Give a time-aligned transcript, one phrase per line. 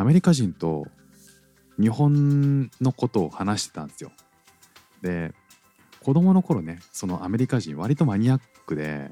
[0.00, 0.86] アメリカ人と
[1.78, 4.10] 日本のことを話してたんですよ
[5.02, 5.32] で
[6.02, 9.10] 子供の頃ねそのアメリカ人割とマニアックで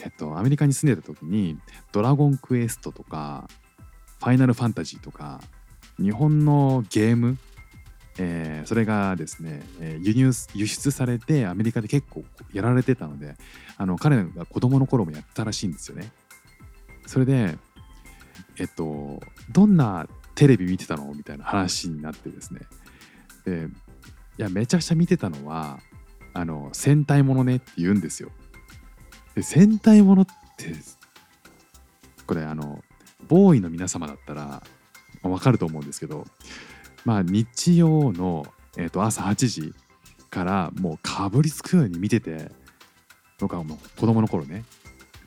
[0.00, 1.58] えっと、アメリカに住んでた時に
[1.90, 3.48] 「ドラゴンクエスト」とか
[4.20, 5.40] ファイナルファンタジーとか
[6.00, 7.36] 日本のゲーム、
[8.18, 13.36] えーそれがですね、えー輸入輸出されてアメリカで結構やられてたので
[13.76, 16.12] あの彼が子供の頃もやったらしいんですよね。
[17.06, 17.58] それで
[18.58, 20.06] えっとどんな
[20.38, 22.60] テレビ見てたのみたいな話になってですね
[23.44, 23.66] で
[24.38, 25.80] いやめちゃくちゃ見てたのは
[26.32, 28.30] あの戦隊ものねって言うんですよ。
[29.34, 30.26] で戦隊ものっ
[30.56, 30.72] て
[32.24, 32.84] これあの
[33.26, 34.62] ボーイの皆様だったら
[35.22, 36.24] わかると思うんですけど
[37.04, 39.74] まあ日曜の、えー、と朝8時
[40.30, 42.52] からもうかぶりつくように見てて
[43.40, 44.62] 僕はもう子供の頃ね、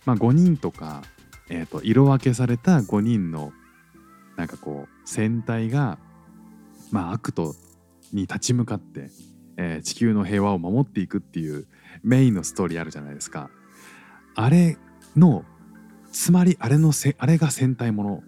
[0.05, 1.01] まあ、5人とか、
[1.49, 3.51] えー、と色分けされた5人の
[4.37, 5.99] なんかこう戦隊が、
[6.91, 7.55] まあ、悪と
[8.13, 9.09] に立ち向かって、
[9.57, 11.67] えー地球の平和を守っていくっていう
[12.03, 13.49] メインのストーリーあるじゃないですか。
[14.35, 14.77] あれ
[15.15, 15.43] の
[16.11, 18.23] つまりあれのせあれが戦隊もの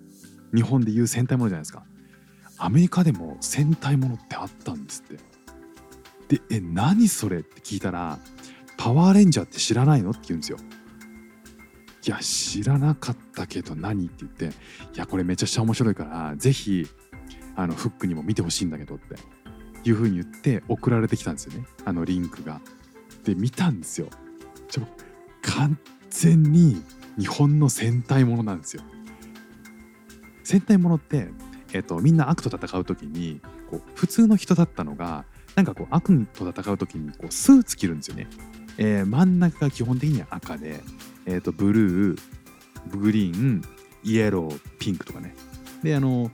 [0.53, 1.83] 日本でいう戦隊ものじゃないですか。
[2.57, 5.09] アメリカでも戦隊ものってあったんですっ
[6.29, 6.37] て。
[6.37, 8.19] でえ何それって聞いたら
[8.77, 10.57] パワーレンジャーって知らないのって言うんですよ。
[12.05, 14.49] いや知らなかったけど何って言ってい
[14.95, 16.87] やこれめちゃくちゃ面白いからぜひ
[17.55, 19.15] あのフックにも見てほしいんだけどって
[19.87, 22.61] いう風に言って送られてきたんですよねあのリンクが
[23.23, 24.09] で見たんですよ
[24.67, 24.81] ちょ
[25.43, 25.77] 完
[26.09, 26.83] 全に
[27.17, 28.83] 日本の戦隊ものなんですよ。
[30.43, 31.29] 戦隊ものって、
[31.73, 35.25] えっとみんな悪と戦う時にこう普通の人だったのが
[35.55, 38.27] なんかこう悪と戦う時にこうスーツ着るんですよね。
[38.77, 40.81] えー真ん中が基本的には赤で、
[41.25, 42.21] えっとブルー
[42.97, 43.61] グリーン
[44.03, 45.35] イエローピンクとかね。
[45.83, 46.31] であの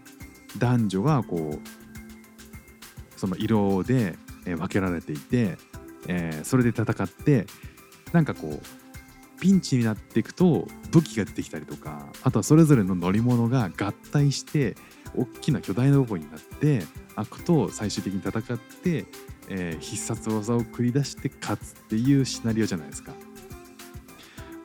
[0.58, 5.58] 男女がこうその色でえ分けられていて、
[6.08, 7.46] えーそれで戦って
[8.14, 14.76] なんかこうピンチになっていくと武器が出てきたりとかあとはそれぞれの乗り物が合体して
[15.16, 16.84] 大きな巨大なロボになって
[17.16, 19.06] 悪と最終的に戦って、
[19.50, 23.14] えー必殺技を繰り出して勝つっていうシナリオじゃないですか。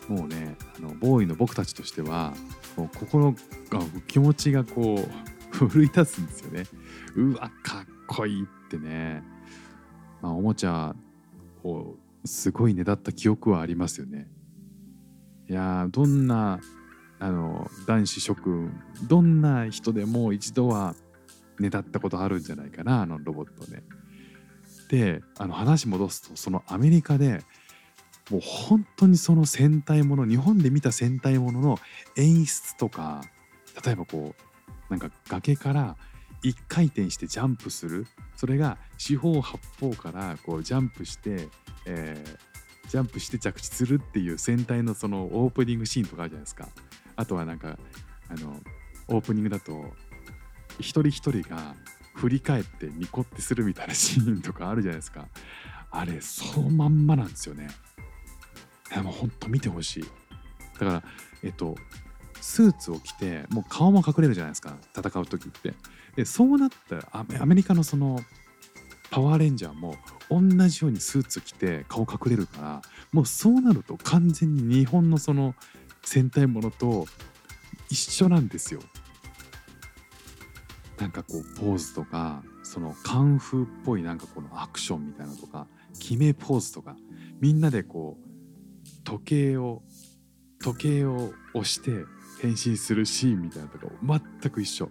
[0.09, 2.35] もうねあのボーイの僕たちとしては
[2.77, 3.37] もう心が
[4.07, 5.07] 気持ちがこ
[5.53, 6.65] う奮い立つんですよね。
[7.17, 9.23] うわかっこいいってね。
[10.21, 10.95] まあ、おもちゃ
[11.63, 11.95] を
[12.25, 14.29] すごいねだった記憶はありますよね。
[15.49, 16.61] いやどんな
[17.19, 18.73] あの男子諸君
[19.09, 20.95] どんな人でも一度は
[21.61, 23.83] ねだったことあるんじゃないかなあのロボットね。
[24.89, 27.43] であの話戻すとそのアメリカで
[28.31, 31.79] もう本当にその戦隊もの日本で見た戦隊ものの
[32.17, 33.23] 演出とか
[33.85, 35.97] 例えばこうなんか崖から
[36.43, 38.07] 一回転してジャンプする。
[38.37, 41.49] それが四方八方からこうジャンプして、
[41.87, 42.39] えー
[42.89, 46.69] ジャンプして着地するっていう戦隊のそのオープニングシーンとかあるじゃないですか。
[47.17, 47.79] あとはなんか
[48.29, 48.61] あの
[49.09, 49.93] オープニングだと
[50.79, 51.75] 一人一人が
[52.15, 55.27] 振り返ってニコってするみたいなシーンとかあるじゃないですか。
[55.91, 57.69] あれそのまんまなんですよね。
[58.97, 60.05] やもうほんと見てほしい
[60.75, 61.03] だから
[61.43, 61.77] えっと
[62.41, 65.75] スーツを着てもう顔も隠れるじゃないですか戦う時って
[66.17, 68.21] でそうなったらアメリカのその
[69.11, 69.97] パワーレンジャーも
[70.29, 72.83] 同じようにスーツ着て顔隠れるから
[73.13, 75.55] もうそうなると完全に日本のその
[76.03, 77.07] 戦隊ものと
[77.91, 78.81] 一緒なんですよ。
[80.99, 85.67] なんかこうポーズとかそのカンフーっぽいなんかこのアクションみたいなとか
[85.99, 86.97] 決めポーズとか
[87.41, 88.34] みんなでこう
[89.05, 89.83] 時計を
[90.61, 92.05] 時計を押して
[92.41, 93.87] 変身するシーンみたいなとか
[94.41, 94.91] 全く一緒。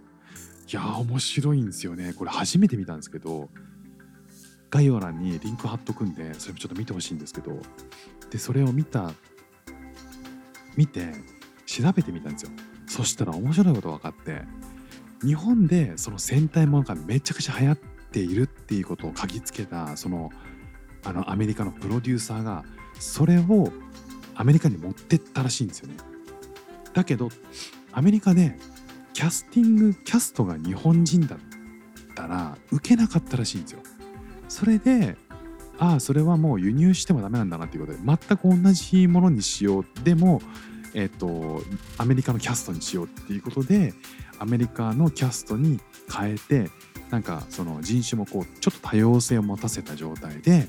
[0.71, 3.49] いやー面白いんですよねこれ初めて見たんですけど
[4.69, 7.59] 概要欄にリンク貼っとくんでそれもちょっと見てほしいんですけど
[8.31, 9.11] でそれを見た
[10.75, 11.11] 見て
[11.65, 12.51] 調べてみたんですよ
[12.87, 14.41] そしたら面白いこと分かって
[15.23, 17.77] 日本でその戦隊ものがめちゃくちゃ流行っ
[18.11, 20.31] ているっていうことを嗅ぎつけたその
[21.05, 22.63] あのアメリカのプロデューサーが
[22.99, 23.71] それを
[24.35, 25.95] アメリカに持ってったらしいんですよね。
[26.93, 27.29] だけど
[27.91, 28.57] アメリカで
[29.13, 31.39] キャスティングキャストが日本人だっ
[32.15, 33.79] たら受けなかったらしいんですよ。
[34.47, 35.15] それで
[35.79, 39.85] ああそれはもう輸入してもダメなんだなっていうことで全く同じものにしよう。
[40.03, 40.41] でも
[40.93, 41.63] えっ、と
[41.97, 43.93] アメリカのキャストにしようっていうことで
[44.37, 45.79] アメリカのキャストに
[46.15, 46.69] 変えて
[47.09, 50.67] なんかその人種もこうちょっと多様性を持たせた状態で、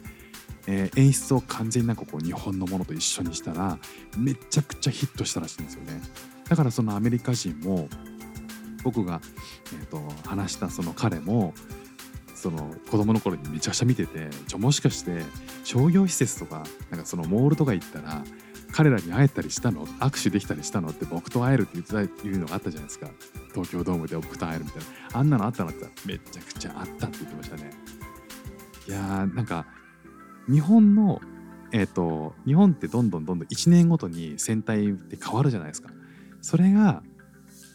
[0.66, 3.78] えー演出を完全になんかこう日本のものと一緒にしたら
[4.16, 6.00] めちゃくちゃヒットしたらしいんですよね。
[6.49, 7.88] だからそのアメリカ人も
[8.82, 9.20] 僕が、
[9.72, 11.55] えー、と話したその彼も
[12.34, 15.22] その子供の頃にめちゃくちゃ見ててちょもしかして
[15.64, 18.22] 商業施設とかなんかそのモールとか行ったら
[18.72, 19.87] 彼らに会えたりしたの？
[19.87, 20.88] 握手できたりしたの？
[20.88, 23.08] って僕と会えるって言ってたいうのがあったじゃないですか。
[23.52, 24.82] 東京ドームで僕と会えるみたい
[25.12, 25.19] な。
[25.19, 27.70] あんなのあったのって言ったらめちゃくちゃあったって言ってましたね。
[28.88, 29.64] いやーなんか
[30.50, 31.20] 日本の
[31.73, 35.91] えっ、と日本ってどんどんどんどん1年ごとに戦隊って変わるじゃないですか
[36.41, 37.02] それが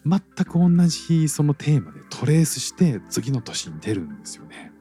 [0.06, 4.72] 全く同じそのテーマでトレースして次の年に出るんですよね。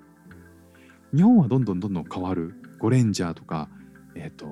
[1.15, 3.69] 日本はどんどんどんどん変わるゴレンジャーとか、
[4.15, 4.47] えっと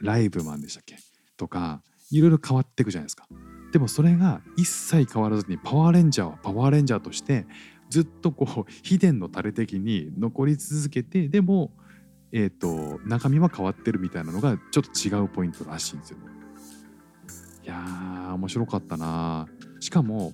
[0.00, 0.96] ライブマンでしたっけ？
[1.36, 3.26] とかいろいろ変わっていくじゃないですか。
[3.72, 7.46] でもそれが一切変わらずにパワーレンジャーはパワーレンジャーとして
[7.88, 11.70] ずっとこう秘伝のタレ的に残り続けてでも、
[12.32, 16.16] えっと中身は変わってるみたいなのがちょっと違うポイントらしいんですよ。
[17.64, 19.46] いやー面白かったな。
[19.80, 20.32] しかも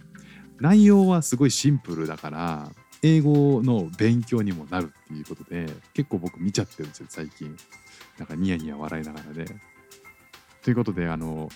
[0.61, 2.71] 内容はすごいシンプルだから
[3.03, 7.57] 英語の勉強にもなるっていうことで結構僕見ちゃってるんですよ最近。
[8.19, 9.47] なんかニヤニヤ笑いながらで。
[10.63, 11.49] ということであの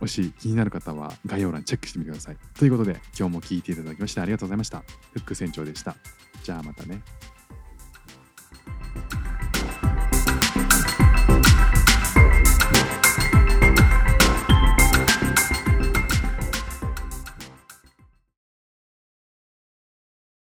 [0.00, 2.36] もし気になる方は概要欄チェックしてみてください。
[2.54, 4.82] ということで今日も聞いていただきましてありがとうございました。
[5.12, 5.96] フック船長でした。
[6.42, 7.00] じゃあまたね。